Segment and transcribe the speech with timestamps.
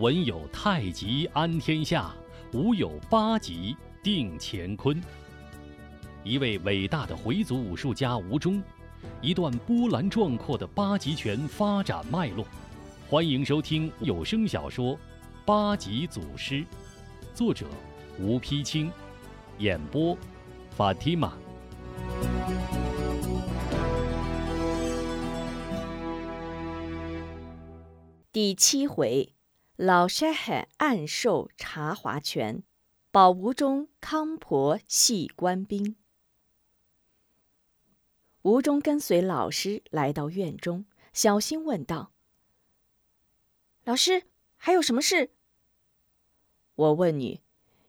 [0.00, 2.10] 文有太极安天下，
[2.54, 4.98] 武有八极定乾坤。
[6.24, 8.62] 一位伟大的回族武术家吴忠，
[9.20, 12.46] 一段波澜壮阔的八极拳发展脉络。
[13.10, 14.94] 欢迎收听有声小说
[15.44, 16.54] 《八极祖师》，
[17.34, 17.66] 作者
[18.18, 18.90] 吴丕清，
[19.58, 20.16] 演播
[20.70, 21.34] 法蒂玛。
[28.32, 29.34] 第七回，
[29.82, 32.62] 老山海暗授茶华拳，
[33.10, 35.96] 保吴中康婆系官兵。
[38.42, 40.84] 吴中跟随老师来到院中，
[41.14, 42.12] 小心问道
[43.84, 44.24] ：“老师，
[44.58, 45.30] 还有什么事？”
[46.76, 47.40] 我问你，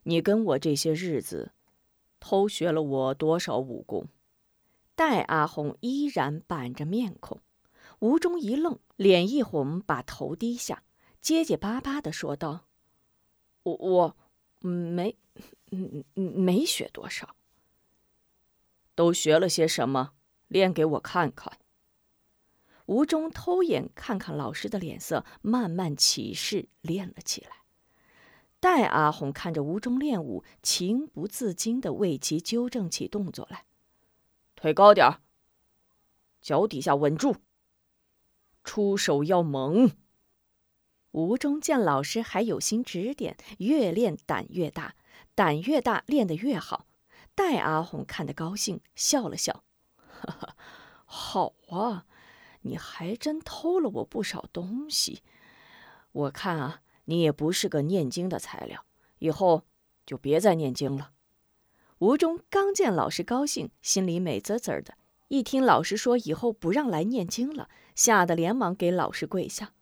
[0.03, 1.51] 你跟我这些日子，
[2.21, 4.07] 偷学了我多少武功？
[4.95, 7.41] 戴阿红依然板着面孔。
[7.99, 10.83] 吴中一愣，脸一红，把头低下，
[11.21, 12.67] 结结巴巴的说道
[13.63, 14.17] ：“我我，
[14.59, 15.15] 没，
[16.13, 17.35] 没学多少。
[18.95, 20.13] 都学了些什么？
[20.47, 21.59] 练给我看看。”
[22.87, 27.57] 吴中偷眼看看老师的脸色，慢慢起势练了起来。
[28.59, 33.65] 戴阿红看着吴中练武，情不自禁的为其纠正起动作来
[34.55, 35.21] ：“腿高点儿，
[36.41, 37.35] 脚底下稳住。”
[38.63, 39.91] 出手要猛。
[41.11, 44.95] 吴中见老师还有心指点，越练胆越大，
[45.35, 46.85] 胆越大练得越好。
[47.35, 49.63] 戴阿红看得高兴，笑了笑
[49.97, 50.55] ：“哈哈，
[51.05, 52.05] 好啊，
[52.61, 55.21] 你还真偷了我不少东西。
[56.11, 58.85] 我看啊，你也不是个念经的材料，
[59.19, 59.63] 以后
[60.05, 61.11] 就别再念经了。”
[61.99, 64.95] 吴中刚见老师高兴，心里美滋滋的。
[65.27, 69.73] 一听老师说以后不让来念经了，吓得连忙给老师跪下：“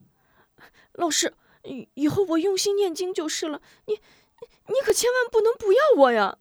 [0.93, 3.61] 老师，以以后我用心念经就是了。
[3.85, 3.95] 你，
[4.67, 6.37] 你可千万不能不要我呀！”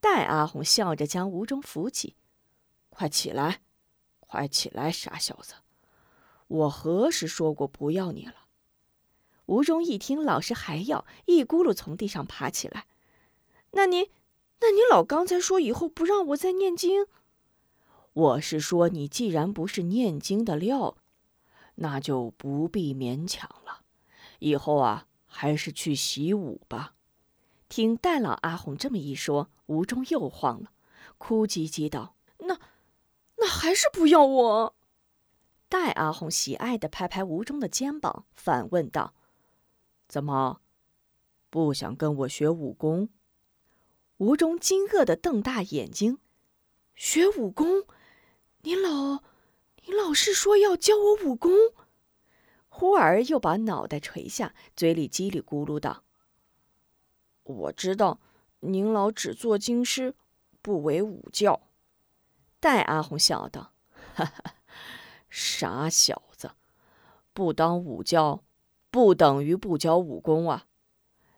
[0.00, 2.14] 戴阿红笑着将吴中扶起
[2.90, 3.60] ：“快起来，
[4.20, 5.54] 快起来，傻小子！
[6.48, 8.34] 我何时说过不要你了？”
[9.46, 12.86] 吴中一听老师还要，一咕噜从地上爬起来
[13.72, 14.10] ：“那你，
[14.60, 17.06] 那你老刚才说以后不让我再念经。”
[18.12, 20.96] 我是说，你既然不是念经的料，
[21.76, 23.82] 那就不必勉强了。
[24.40, 26.94] 以后啊，还是去习武吧。
[27.68, 30.72] 听戴老阿红这么一说，吴中又慌了，
[31.16, 32.60] 哭唧唧道：“那，
[33.38, 34.76] 那还是不要我。”
[35.68, 39.14] 戴阿红喜爱的拍拍吴中的肩膀，反问道
[40.06, 40.60] ：“怎么，
[41.50, 43.08] 不想跟我学武功？”
[44.18, 46.18] 吴中惊愕的瞪大眼睛
[46.94, 47.84] ：“学武功？”
[48.62, 49.22] 您老，
[49.86, 51.52] 你老是说要教我武功，
[52.68, 56.02] 忽而又把脑袋垂下，嘴里叽里咕噜道
[57.44, 58.20] ：“我知道，
[58.60, 60.16] 您老只做经师，
[60.60, 61.60] 不为武教。”
[62.58, 63.72] 戴阿红笑道
[64.14, 64.54] ：“哈哈，
[65.30, 66.50] 傻小子，
[67.32, 68.42] 不当武教，
[68.90, 70.66] 不等于不教武功啊！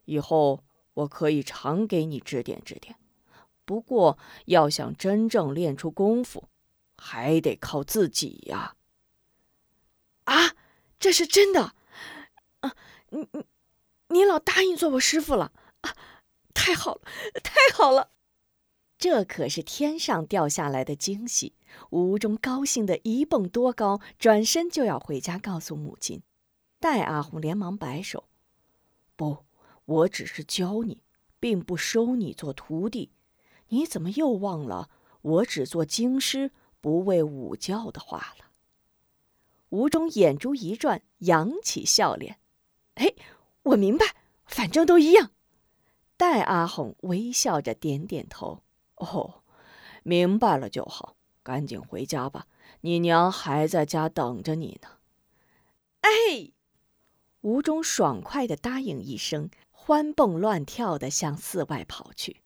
[0.06, 0.64] 以后
[0.94, 2.96] 我可以常给你指点指点，
[3.66, 4.16] 不过
[4.46, 6.48] 要想真正练出功夫。”
[7.00, 8.74] 还得靠自己呀！
[10.24, 10.56] 啊，
[10.98, 11.74] 这是真的！
[12.60, 12.74] 啊，
[13.10, 13.44] 你你
[14.08, 15.96] 你老答应做我师傅了啊！
[16.52, 17.02] 太好了，
[17.42, 18.10] 太好了！
[18.98, 21.54] 这可是天上掉下来的惊喜！
[21.90, 26.22] 吴中高兴的一蹦多高，转身就要回家告诉母亲。
[26.80, 28.28] 戴阿红连忙摆手
[29.14, 29.46] ：“不，
[29.84, 31.04] 我只是教你，
[31.38, 33.12] 并不收你做徒弟。
[33.68, 34.90] 你怎么又忘了？
[35.22, 36.50] 我只做京师。”
[36.88, 38.46] 不为武教的话了。
[39.68, 42.38] 吴中眼珠一转，扬起笑脸
[42.96, 43.12] ：“哎，
[43.62, 44.16] 我明白，
[44.46, 45.32] 反正都一样。”
[46.16, 48.62] 戴阿红微笑着点点头
[48.96, 49.42] ：“哦，
[50.02, 52.46] 明白了就好，赶紧回家吧，
[52.80, 54.88] 你娘还在家等着你呢。”
[56.00, 56.52] 哎，
[57.42, 62.40] 吴中爽快的答应一声，欢蹦乱跳的向寺外跑去。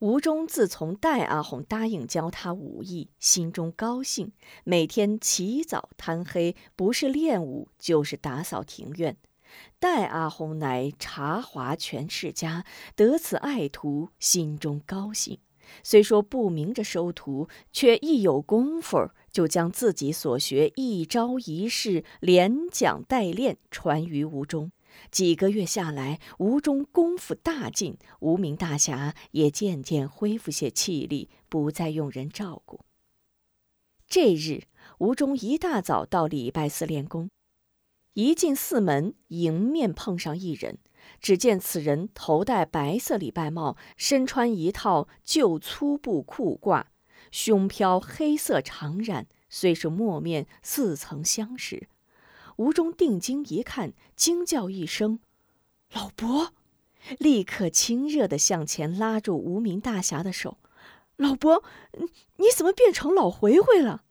[0.00, 4.30] 吴中自从戴阿红答应教他武艺，心中高兴，
[4.62, 9.16] 每天起早贪黑，不是练武就是打扫庭院。
[9.80, 12.64] 戴阿红乃茶华拳世家，
[12.94, 15.40] 得此爱徒，心中高兴。
[15.82, 24.70] 虽说不明着收徒，却一有功夫，就将自己所学一招一式连讲带练，传于吴中。
[25.10, 32.80] 几个月下来，吴中功夫大进，无名大侠也渐渐恢复些气力，不再用人照顾。
[34.06, 34.64] 这日，
[34.98, 37.30] 吴中一大早到礼拜寺练功，
[38.14, 40.78] 一进寺门，迎面碰上一人。
[41.20, 46.86] 只见此人头戴白色礼拜帽，身穿一套旧粗布裤褂，
[47.30, 51.88] 胸飘黑色长髯，虽是墨面，似曾相识。
[52.58, 55.20] 吴中定睛一看，惊叫一声
[55.94, 56.52] ：“老伯！”
[57.18, 60.58] 立刻亲热地向前拉住无名大侠的手
[61.14, 61.62] ：“老伯，
[62.36, 64.02] 你怎么变成老回回了？”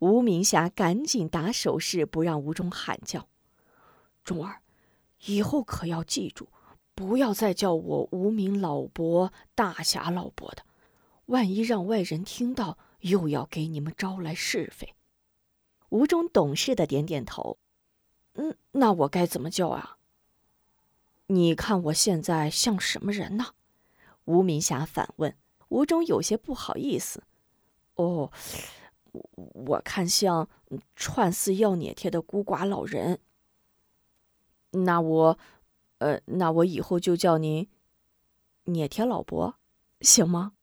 [0.00, 3.28] 无名侠赶紧打手势，不让吴中喊叫
[4.24, 4.62] ：“中儿。”
[5.26, 6.48] 以后可要记住，
[6.96, 10.64] 不要再叫我无名老伯、大侠老伯的，
[11.26, 14.94] 万一让外人听到，又要给你们招来是非。
[15.90, 17.58] 吴中懂事的点点头，
[18.34, 19.98] 嗯，那我该怎么叫啊？
[21.26, 23.54] 你看我现在像什么人呢？
[24.24, 25.36] 吴明霞反问。
[25.68, 27.22] 吴中有些不好意思，
[27.94, 28.32] 哦，
[29.12, 29.28] 我
[29.66, 30.48] 我看像
[30.96, 33.20] 串寺要碾贴的孤寡老人。
[34.72, 35.38] 那我，
[35.98, 37.68] 呃，那我以后就叫您
[38.64, 39.56] 捏贴老伯，
[40.00, 40.54] 行吗？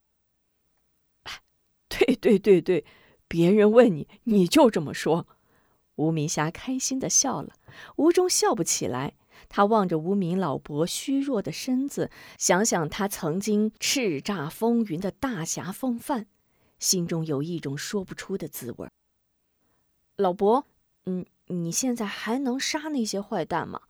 [1.89, 2.85] 对对对对，
[3.27, 5.27] 别人问你，你就这么说。
[5.95, 7.55] 吴敏霞开心的笑了，
[7.95, 9.15] 吴忠笑不起来。
[9.49, 16.27] 他望着吴敏老伯虚弱的身子，想想他曾经叱咤风云的大侠风范，
[16.79, 18.89] 心中有一种说不出的滋味。
[20.17, 20.65] 老伯，
[21.05, 23.81] 嗯，你现在还能杀那些坏蛋吗？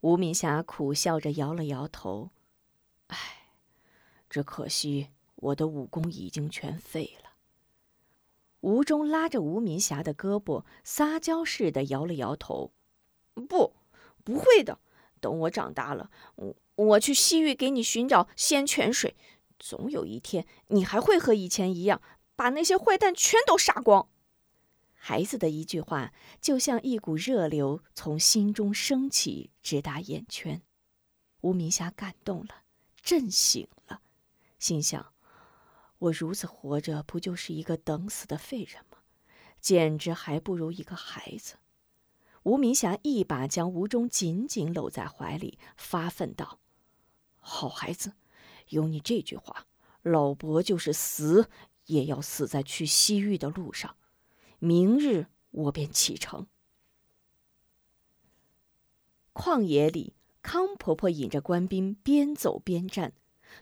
[0.00, 2.30] 吴敏霞苦笑着摇了摇头，
[3.06, 3.16] 唉，
[4.28, 7.23] 只可惜我的武功已经全废了。
[8.64, 12.72] 吴中拉着吴明霞的胳膊，撒娇似的摇了摇头
[13.46, 13.74] ：“不，
[14.24, 14.78] 不会的。
[15.20, 19.16] 等我长大了，我我去西域给你寻找仙泉水，
[19.58, 22.00] 总有一天你还会和以前一样，
[22.34, 24.08] 把那些坏蛋全都杀光。”
[24.96, 30.62] 孩子的一句话，就像一股热流从心中升起，直达眼圈。
[31.42, 32.62] 吴明霞感动了，
[33.02, 34.00] 震醒了，
[34.58, 35.12] 心想：
[36.04, 38.98] 我如此活着，不就是一个等死的废人吗？
[39.60, 41.54] 简直还不如一个孩子。
[42.42, 46.60] 吴明霞一把将吴中紧紧搂在怀里，发奋道
[47.40, 48.12] ：“好孩子，
[48.68, 49.66] 有你这句话，
[50.02, 51.48] 老伯就是死，
[51.86, 53.96] 也要死在去西域的路上。”
[54.60, 56.46] 明日我便启程。
[59.32, 63.14] 旷野里，康婆婆引着官兵边走边战，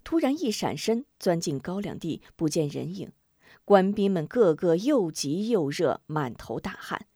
[0.05, 3.13] 突然一闪身，钻进高粱地，不见人影。
[3.65, 7.07] 官兵们个个又急又热，满头大汗。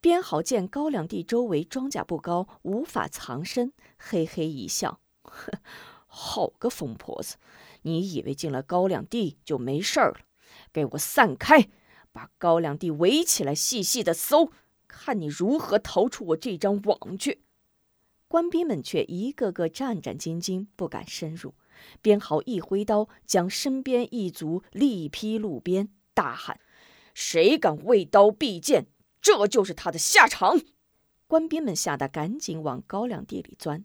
[0.00, 5.58] 边好见高粱地周围庄稼不高，无法藏身，嘿嘿一笑：“呵，
[6.06, 7.36] 好个疯婆子！
[7.82, 10.20] 你以为进了高粱地就没事儿了？
[10.72, 11.68] 给我散开！”
[12.12, 14.50] 把高粱地围起来，细细的搜，
[14.88, 17.42] 看你如何逃出我这张网去。
[18.26, 21.54] 官兵们却一个个战战兢兢，不敢深入。
[22.00, 26.60] 边豪一挥刀，将身边一族力劈路边，大喊
[27.14, 28.86] ：“谁敢为刀避剑，
[29.20, 30.60] 这就是他的下场！”
[31.26, 33.84] 官兵们吓得赶紧往高粱地里钻。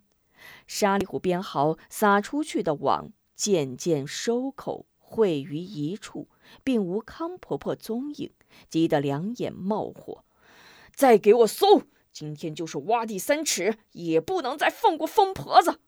[0.68, 6.30] 沙里虎边豪撒出去的网渐渐收口，汇于一处。
[6.64, 8.32] 并无康婆婆踪影，
[8.70, 10.24] 急得两眼冒火。
[10.94, 11.82] 再给我搜！
[12.12, 15.80] 今天就是挖地三尺，也不能再放过疯婆子。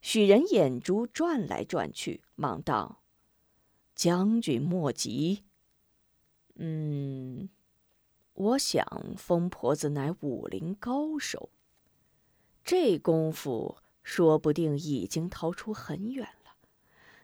[0.00, 3.02] 许人眼珠转来转去，忙道
[3.94, 5.44] ：“将军莫急。
[6.54, 7.48] 嗯，
[8.34, 11.50] 我想疯婆子乃武林高手，
[12.64, 16.56] 这功夫说不定已经逃出很远了，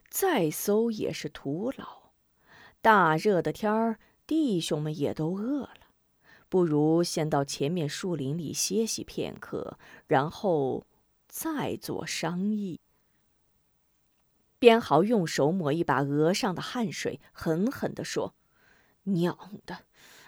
[0.09, 2.11] 再搜也是徒劳。”
[2.81, 5.87] 大热的天儿，弟兄们也都饿了，
[6.49, 10.85] 不如先到前面树林里歇息片刻，然后
[11.33, 12.79] 再做商议。
[14.59, 18.35] 边豪用手抹一把额上的汗水，狠狠地说
[19.05, 19.35] ：“娘
[19.65, 19.85] 的，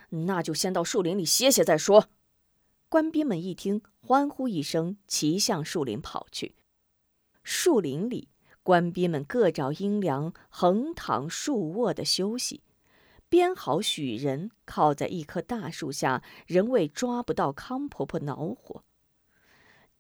[0.09, 2.09] 那就先到树林里歇歇再说。”
[2.89, 6.55] 官兵们一听，欢呼一声，齐向树林跑去。
[7.43, 8.29] 树林里。
[8.63, 12.63] 官兵们各找阴凉，横躺竖卧的休息。
[13.29, 18.83] 编好许人靠在一棵大树下，仍为抓不到康婆婆恼火。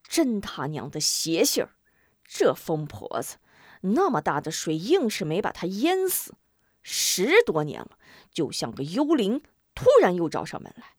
[0.07, 1.75] 真他娘的邪性儿！
[2.23, 3.37] 这疯婆子，
[3.81, 6.35] 那么大的水硬是没把她淹死。
[6.81, 7.97] 十多年了，
[8.31, 9.41] 就像个幽灵，
[9.73, 10.95] 突然又找上门来。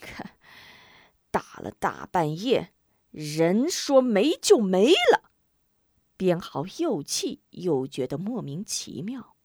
[0.00, 0.36] 看，
[1.30, 2.72] 打了大半夜，
[3.10, 5.30] 人说没就没了。
[6.16, 9.36] 边豪又气又觉得莫名其妙。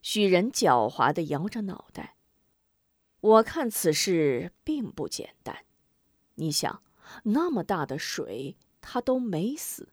[0.00, 2.16] 许人狡猾的摇着脑袋
[3.20, 5.64] ：“我看此事并不简单。
[6.34, 6.82] 你想，
[7.24, 9.88] 那么大的水，他都没死，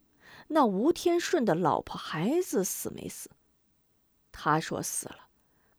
[0.49, 3.29] 那吴天顺的老婆孩子死没死？
[4.31, 5.27] 他说死了，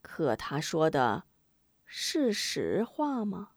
[0.02, 1.24] 可他说的
[1.84, 3.50] 是实话吗？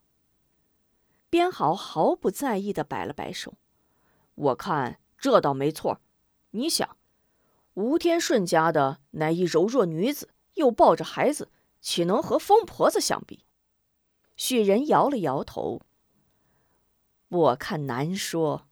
[1.30, 3.56] 边豪毫不在意的摆了摆手
[4.36, 6.00] ：“我看这倒没错。
[6.52, 6.98] 你想，
[7.74, 11.52] 吴天顺家的乃一柔弱女子，又抱着孩子，
[11.82, 13.44] 岂能和疯婆子相比？”
[14.38, 15.82] 许人摇了摇头
[17.34, 18.68] ：“我看难说。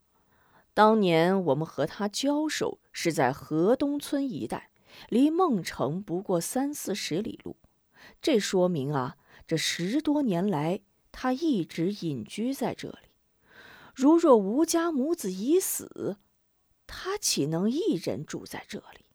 [0.73, 4.69] 当年我们和他交手是在河东村一带，
[5.09, 7.57] 离孟城不过三四十里路。
[8.21, 13.09] 这说明啊，这十多年来他一直隐居在这里。
[13.93, 16.17] 如若吴家母子已死，
[16.87, 19.05] 他岂能一人住在这里？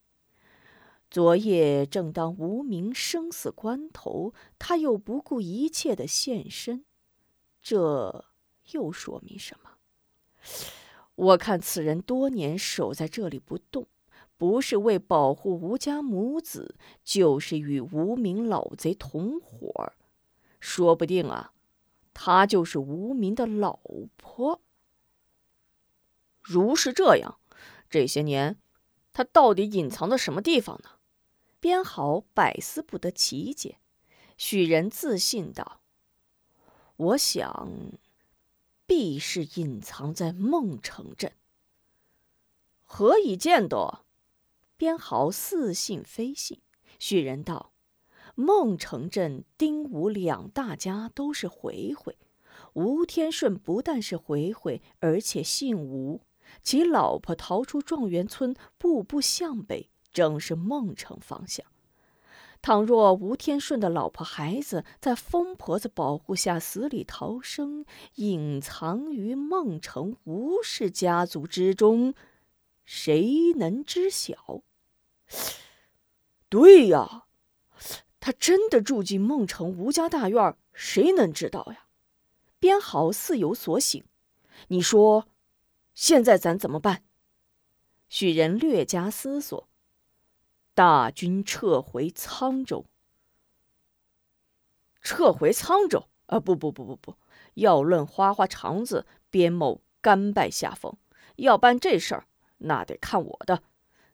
[1.09, 6.85] 昨夜正当无名生死关头，他又不顾一切的现身，
[7.63, 8.27] 这
[8.73, 9.71] 又说明什么？
[11.15, 13.87] 我看此人多年守在这里不动，
[14.37, 19.93] 不是为保护吴家母子，就是与无名老贼同伙
[20.61, 21.53] 说不定啊，
[22.13, 23.79] 他就是无名的老
[24.17, 24.61] 婆。
[26.43, 27.39] 如是这样，
[27.89, 28.59] 这些年
[29.13, 30.91] 他到底隐藏在什么地方呢？
[31.59, 33.79] 编好百思不得其解。
[34.37, 35.81] 许人自信道
[36.97, 37.69] ：“我想，
[38.87, 41.33] 必是隐藏在孟城镇。
[42.83, 44.05] 何以见得？”
[44.77, 46.61] 编豪似信非信。
[46.99, 47.73] 许人道
[48.35, 52.17] ：“孟城镇丁吴两大家都是回回，
[52.75, 56.23] 吴天顺不但是回回，而且姓吴。
[56.63, 61.67] 其老婆逃出状元村，步步向北。”正是孟城方向。
[62.63, 67.85] 倘若吴天顺的老婆孩子在疯婆子保护下死里逃生，
[68.17, 72.15] 隐藏于孟城吴氏家族之中，
[72.85, 74.63] 谁能知晓？
[76.49, 77.27] 对呀，
[78.19, 81.87] 他真的住进孟城吴家大院，谁能知道呀？
[82.59, 84.05] 编豪似有所醒，
[84.69, 85.29] 你说，
[85.95, 87.05] 现在咱怎么办？
[88.09, 89.69] 许人略加思索。
[90.77, 92.85] 大军撤回沧州，
[95.01, 96.39] 撤回沧州啊！
[96.39, 97.17] 不不不不不，
[97.55, 100.95] 要论花花肠子，边某甘拜下风。
[101.37, 102.27] 要办这事儿，
[102.59, 103.63] 那得看我的。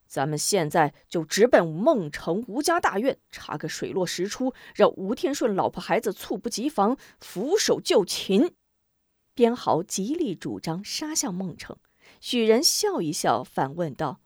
[0.07, 8.55] 咱们现在就直奔孟城吴家大院，查个水落石出，让吴天顺老婆孩子猝不及防，俯首就擒。
[9.35, 11.77] 边豪极力主张杀向孟城，
[12.21, 14.21] 许人笑一笑，反问道。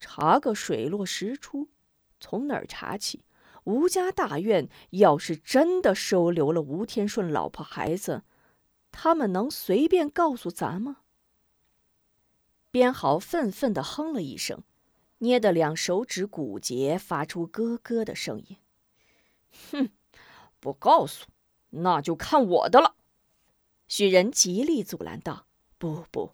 [0.00, 1.68] 查个水落石出，
[2.18, 3.24] 从哪儿查起？
[3.64, 8.22] 吴家大院要是真的收留了吴天顺老婆孩子，
[8.90, 11.02] 他们能随便告诉咱吗？
[12.70, 14.62] 编豪愤愤地哼了一声，
[15.18, 18.56] 捏得两手指骨节发出咯咯的声音。
[19.70, 19.90] 哼，
[20.58, 21.26] 不告诉，
[21.70, 22.94] 那就看我的了。
[23.86, 26.32] 许人极力阻拦道：“不不，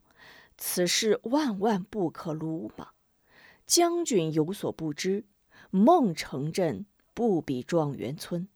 [0.57, 2.89] 此事万万不可鲁莽。”
[3.67, 5.25] 将军有所不知，
[5.71, 8.49] 孟城镇不比状元村。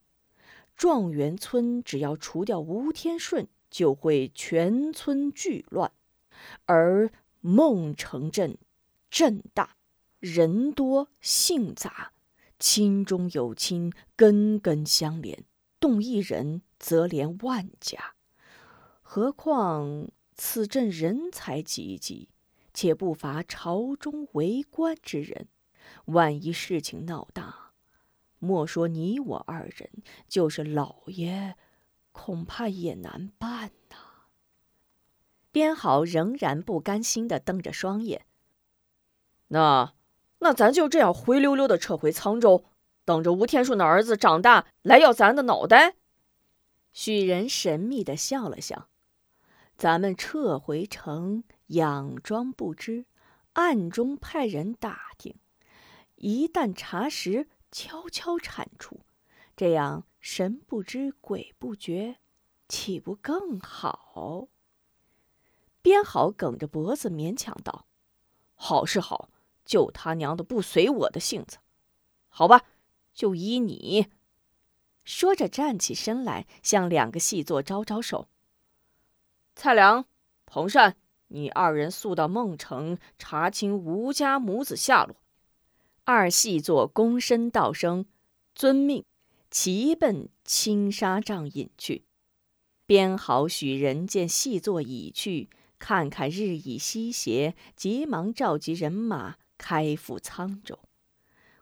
[0.76, 5.90] 状元村只要除掉吴天顺，就会全村俱乱；
[6.64, 8.56] 而孟城镇
[9.10, 9.76] 镇大，
[10.20, 12.12] 人多姓杂，
[12.58, 15.44] 亲中有亲，根根相连，
[15.78, 18.14] 动一人则连万家。
[19.02, 22.28] 何况此镇人才济济。
[22.72, 25.48] 且不乏朝中为官之人，
[26.06, 27.72] 万一事情闹大，
[28.38, 29.90] 莫说你我二人，
[30.28, 31.56] 就是老爷，
[32.12, 33.96] 恐怕也难办呐。
[35.52, 38.26] 编豪仍然不甘心的瞪着双眼。
[39.48, 39.94] 那，
[40.38, 42.64] 那咱就这样灰溜溜的撤回沧州，
[43.04, 45.96] 等着吴天顺的儿子长大来要咱的脑袋？
[46.92, 48.89] 许人神秘的笑了笑。
[49.80, 53.06] 咱们撤回城，佯装不知，
[53.54, 55.34] 暗中派人打听，
[56.16, 59.00] 一旦查实，悄悄铲除，
[59.56, 62.18] 这样神不知鬼不觉，
[62.68, 64.48] 岂不更好？
[65.80, 67.86] 编好梗着脖子勉强道
[68.52, 69.30] ：“好是好，
[69.64, 71.56] 就他娘的不随我的性子。
[72.28, 72.66] 好吧，
[73.14, 74.08] 就依你。”
[75.04, 78.28] 说着站起身来，向两个细作招招手。
[79.54, 80.04] 蔡良、
[80.46, 80.96] 彭善，
[81.28, 85.16] 你二人速到孟城查清吴家母子下落。
[86.04, 88.06] 二细作躬身道声
[88.54, 89.04] ：“遵命。”
[89.50, 92.04] 齐奔青纱帐隐去。
[92.86, 100.78] 边豪许人见细作已去，看看日已西斜，急忙召集人马开赴沧州。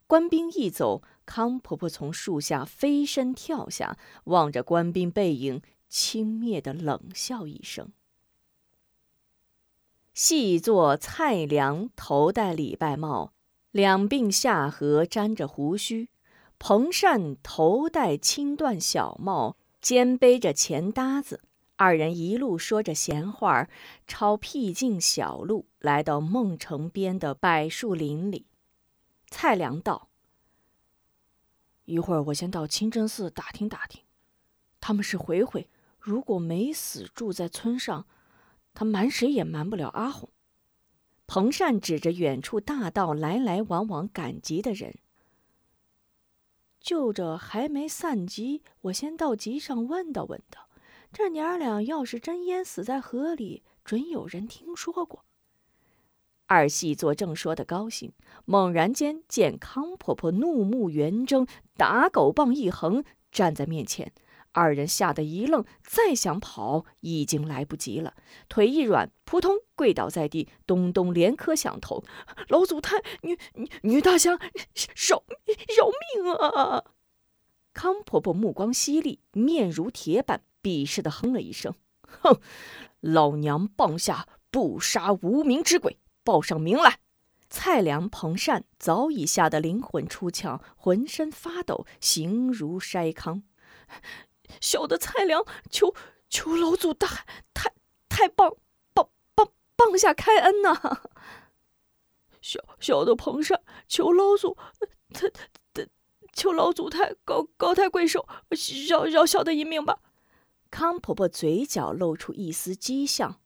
[0.06, 7.92] 官兵一走，康婆婆从树下飞身跳下，望着官兵背影，轻蔑的冷笑一声。
[10.14, 13.32] 细作蔡良头戴礼拜帽，
[13.70, 16.08] 两鬓下颌沾着胡须；
[16.58, 19.56] 彭善头戴青缎小帽。
[19.80, 21.40] 肩背着钱搭子，
[21.76, 23.68] 二人一路说着闲话，
[24.08, 28.46] 抄僻静小路，来到孟城边的柏树林里。
[29.28, 30.08] 蔡良道
[31.86, 34.02] ：“一会儿我先到清真寺打听打听，
[34.80, 35.70] 他们是回回，
[36.08, 38.06] 如果没死住在村上，
[38.72, 40.30] 他瞒谁也瞒不了阿红。”
[41.28, 44.94] 彭善指着远处大道来来往往赶集的人。
[46.80, 50.70] 就着还没散集，我先到集上问道问道。
[51.12, 55.26] 这娘儿俩要是真淹死在河里，准有人听说过。
[56.46, 58.14] 二细作正说的高兴，
[58.46, 61.46] 猛然间见康婆婆怒目圆睁，
[61.76, 64.10] 打狗棒一横，站在面前。
[64.52, 68.14] 二人吓得一愣，再想跑已经来不及了，
[68.48, 72.02] 腿一软，扑通跪倒在地，咚咚连磕响头
[72.48, 75.24] ：“老祖太，女女女大侠，饶
[75.76, 76.84] 饶命啊！”
[77.72, 82.40] 康婆婆目光犀利，面如铁板，鄙视的哼了一声：“哼，
[83.00, 86.98] 老娘棒下不杀无名之鬼，报上名来！”
[87.50, 93.42] 蔡良、彭善早已吓得灵魂出窍，浑身发抖，形如筛糠。
[94.60, 95.94] 小的蔡良求
[96.28, 97.72] 求老祖大太
[98.08, 98.56] 太棒
[98.92, 101.00] 棒棒棒下开恩呐！
[102.40, 104.56] 小小的彭善求老祖
[105.12, 105.28] 他
[105.72, 105.86] 他
[106.32, 108.26] 求老祖太高高抬贵手，
[108.88, 109.98] 饶饶小的一命吧。
[110.70, 113.40] 康婆婆嘴角露出一丝讥笑：“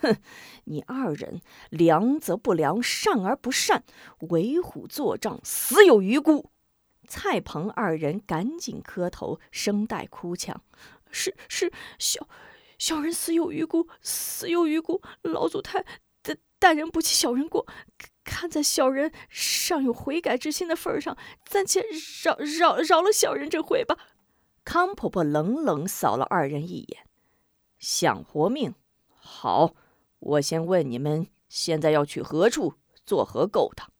[0.00, 0.18] 哼，
[0.64, 1.40] 你二人
[1.70, 3.84] 良则不良，善而不善，
[4.30, 6.50] 为虎作伥，死有余辜。”
[7.08, 10.62] 蔡鹏二人赶紧磕头，声带哭腔
[11.10, 12.28] ：“是是，小
[12.78, 15.00] 小人死有余辜，死有余辜。
[15.22, 15.84] 老祖太，
[16.20, 17.66] 但但人不欺小人过，
[18.22, 21.16] 看在小人尚有悔改之心的份上，
[21.46, 21.82] 暂且
[22.22, 23.96] 饶饶饶了小人这回吧。”
[24.62, 27.06] 康婆婆冷冷扫了二人一眼
[27.80, 28.74] ：“想活命？
[29.08, 29.74] 好，
[30.18, 32.74] 我先问你们，现在要去何处，
[33.06, 33.90] 做何勾当？”“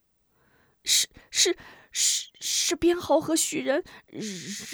[0.84, 1.56] 是。”是
[1.90, 3.83] 是是，编号和许人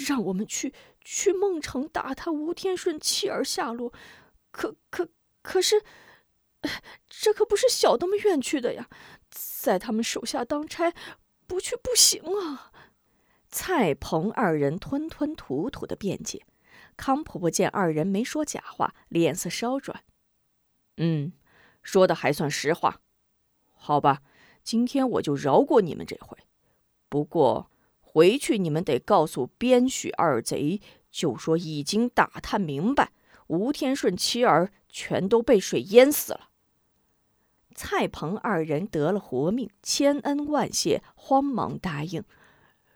[0.07, 3.93] 让我们去去孟城打探吴天顺妻儿下落，
[4.51, 5.09] 可可
[5.41, 5.83] 可是，
[7.07, 8.89] 这可不是小的们愿去的呀，
[9.29, 10.93] 在他们手下当差，
[11.47, 12.71] 不去不行啊！
[13.47, 16.45] 蔡鹏二人吞吞吐吐的辩解，
[16.97, 20.03] 康婆婆见二人没说假话，脸色稍转，
[20.97, 21.31] 嗯，
[21.81, 22.99] 说的还算实话，
[23.73, 24.21] 好吧，
[24.63, 26.37] 今天我就饶过你们这回。
[27.15, 33.13] 不过，回去你们得告诉边许二贼，就说已经打探明白，
[33.47, 36.49] 吴天顺妻儿全都被水淹死了。
[37.73, 42.21] 蔡鹏二人得了活命，千恩万谢，慌忙答应：“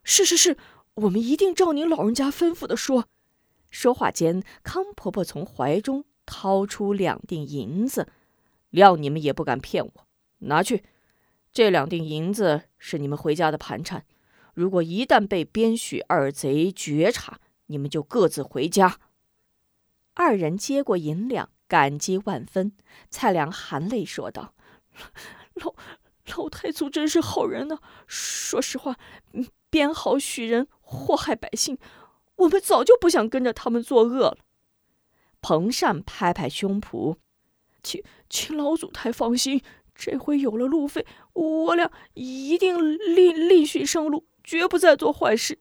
[0.04, 0.58] 是是是，
[0.96, 3.06] 我们一定照您老人家吩咐的说。”
[3.72, 8.10] 说话间，康婆婆从怀中掏出两锭银子，
[8.70, 9.92] 料你们也不敢骗我，
[10.40, 10.84] 拿去。
[11.60, 14.06] 这两锭银子是你们回家的盘缠，
[14.54, 18.98] 如果一旦被边许二贼觉察，你们就各自回家。
[20.14, 22.72] 二人接过银两，感激万分。
[23.10, 24.54] 蔡良含泪说道
[25.56, 25.76] ：“老
[26.28, 27.80] 老太祖真是好人呐！
[28.08, 28.98] 说实话，
[29.70, 31.78] 边好许人祸害百姓，
[32.38, 34.38] 我们早就不想跟着他们作恶了。”
[35.42, 37.18] 彭善拍拍胸脯
[37.84, 39.62] ：“请请老祖太放心。”
[40.00, 45.60] 这回有了路费，我俩一定另另寻生路，绝不再做坏事。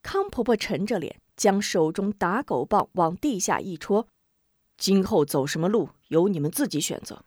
[0.00, 4.06] 康婆婆沉着脸，将手中打狗棒往地下一戳
[4.78, 7.24] ：“今后走什么路，由你们自己选择。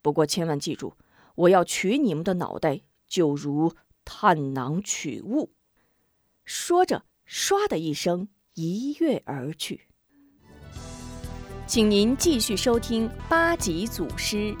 [0.00, 0.94] 不过千万记住，
[1.34, 3.74] 我要取你们的脑袋，就如
[4.06, 5.52] 探囊取物。”
[6.46, 9.82] 说着，唰的一声一跃而去。
[11.66, 14.56] 请您继续收听八级祖师。